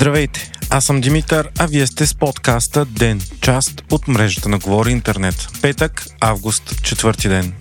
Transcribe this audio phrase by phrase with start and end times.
[0.00, 4.90] Здравейте, аз съм Димитър, а вие сте с подкаста Ден, част от мрежата на Говори
[4.90, 5.48] Интернет.
[5.62, 7.52] Петък, август, четвърти ден.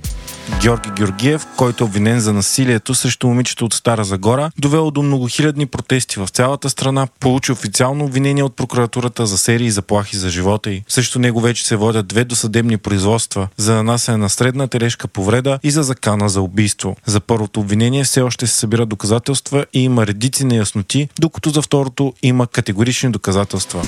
[0.62, 5.66] Георги Георгиев, който е обвинен за насилието срещу момичето от Стара Загора, довело до многохилядни
[5.66, 10.84] протести в цялата страна, получи официално обвинение от прокуратурата за серии заплахи за живота й.
[10.88, 15.72] Също него вече се водят две досъдебни производства за нанасене на средна тележка повреда и
[15.72, 16.96] за закана за убийство.
[17.06, 22.14] За първото обвинение все още се събират доказателства и има редици неясноти, докато за второто
[22.24, 23.82] има категорични доказателства.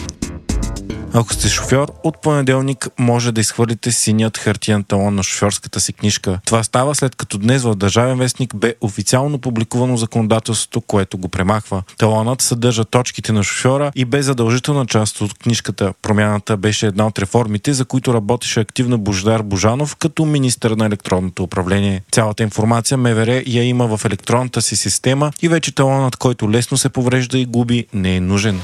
[1.14, 6.40] Ако сте шофьор, от понеделник може да изхвърлите синият хартиен талон на шофьорската си книжка.
[6.46, 11.84] Това става след като днес в Държавен вестник бе официално публикувано законодателството, което го премахва.
[11.98, 15.94] Талонът съдържа точките на шофьора и бе задължителна част от книжката.
[16.02, 21.44] Промяната беше една от реформите, за които работеше активно Бождар Божанов като министър на електронното
[21.44, 22.02] управление.
[22.12, 26.90] Цялата информация МВР я има в електронната си система и вече талонът, който лесно се
[26.90, 28.62] поврежда и губи, не е нужен.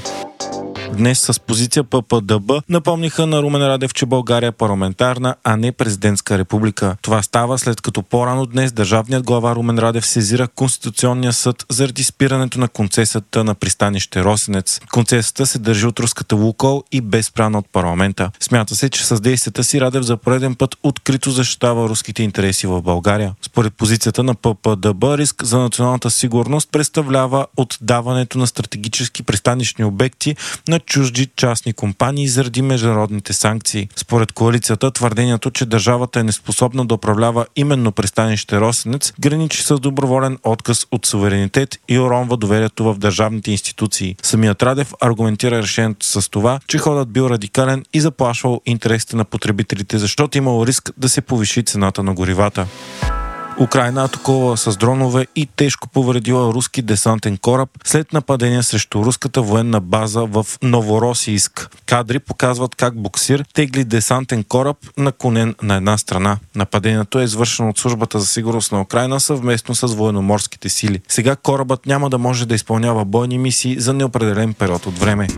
[0.92, 6.38] Днес с позиция ППДБ напомниха на Румен Радев, че България е парламентарна, а не президентска
[6.38, 6.96] република.
[7.02, 12.60] Това става след като по-рано днес държавният глава Румен Радев сезира Конституционния съд заради спирането
[12.60, 14.80] на концесията на пристанище Росенец.
[14.92, 18.30] Концесията се държи от руската Лукол и безпрана от парламента.
[18.40, 22.82] Смята се, че с действията си Радев за пореден път открито защитава руските интереси в
[22.82, 23.34] България.
[23.42, 30.36] Според позицията на ППДБ, риск за националната сигурност представлява отдаването на стратегически пристанищни обекти
[30.68, 33.88] на на чужди частни компании заради международните санкции.
[33.96, 40.38] Според коалицията, твърдението, че държавата е неспособна да управлява именно пристанище Росенец, граничи с доброволен
[40.44, 44.16] отказ от суверенитет и уронва доверието в държавните институции.
[44.22, 49.98] Самият Радев аргументира решението с това, че ходът бил радикален и заплашвал интересите на потребителите,
[49.98, 52.66] защото имало риск да се повиши цената на горивата.
[53.60, 59.80] Украина атакува с дронове и тежко повредила руски десантен кораб след нападение срещу руската военна
[59.80, 61.70] база в Новоросийск.
[61.86, 66.38] Кадри показват как буксир тегли десантен кораб наклонен на една страна.
[66.54, 71.00] Нападението е извършено от службата за сигурност на Украина съвместно с военноморските сили.
[71.08, 75.28] Сега корабът няма да може да изпълнява бойни мисии за неопределен период от време.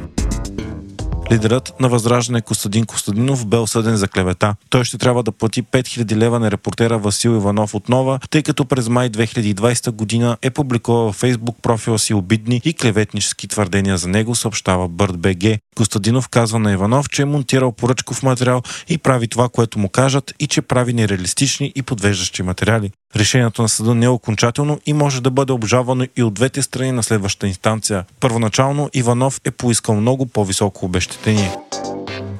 [1.33, 4.55] Лидерът на Възраждане Костадин Костадинов бе осъден за клевета.
[4.71, 8.89] Той ще трябва да плати 5000 лева на репортера Васил Иванов отнова, тъй като през
[8.89, 14.34] май 2020 година е публикувал във Фейсбук профила си обидни и клеветнически твърдения за него,
[14.34, 15.59] съобщава БГ.
[15.77, 20.34] Костадинов казва на Иванов, че е монтирал поръчков материал и прави това, което му кажат
[20.39, 22.91] и че прави нереалистични и подвеждащи материали.
[23.16, 26.93] Решението на съда не е окончателно и може да бъде обжавано и от двете страни
[26.93, 28.05] на следващата инстанция.
[28.21, 30.87] Първоначално Иванов е поискал много по-високо
[31.23, 31.68] 等你。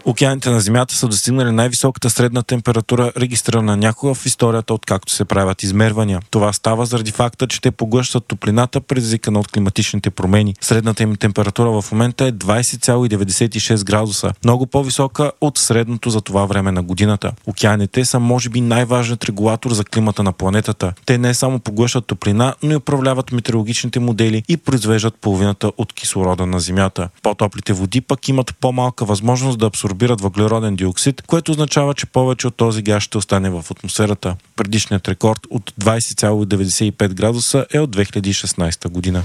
[0.04, 5.62] Океаните на Земята са достигнали най-високата средна температура, регистрирана някога в историята, откакто се правят
[5.62, 6.20] измервания.
[6.31, 10.54] Това става заради факта, че те поглъщат топлината, предизвикана от климатичните промени.
[10.60, 16.72] Средната им температура в момента е 20,96 градуса, много по-висока от средното за това време
[16.72, 17.32] на годината.
[17.47, 20.92] Океаните са може би най-важният регулатор за климата на планетата.
[21.06, 26.47] Те не само поглъщат топлина, но и управляват метеорологичните модели и произвеждат половината от кислорода
[26.47, 27.08] на Земята.
[27.22, 32.47] По-топлите води пък имат по-малка възможност да абсорбират абсорбират въглероден диоксид, което означава, че повече
[32.47, 34.37] от този газ ще остане в атмосферата.
[34.56, 39.22] Предишният рекорд от 20,95 градуса е от 2016 година.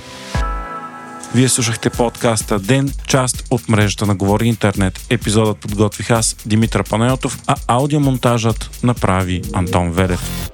[1.35, 5.06] Вие слушахте подкаста Ден, част от мрежата на Говори Интернет.
[5.09, 10.53] Епизодът подготвих аз, Димитър Панайотов, а аудиомонтажът направи Антон Велев.